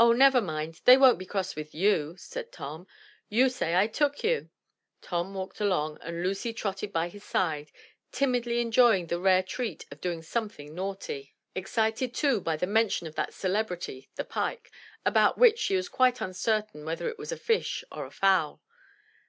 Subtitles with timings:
[0.00, 2.88] "Oh, never mind; they won't be cross with you,'' said Tom.
[3.28, 4.50] "You say I took you."
[5.00, 7.70] Tom walked along and Lucy trotted by his side,
[8.10, 12.42] timidly en joying the rare treat of doing something naughty,— excited also 234 THE TREASURE
[12.42, 14.72] CHEST by the mention of that celebrity the pike,
[15.06, 18.60] about which she was quite uncertain whether it was a fish or a fowl.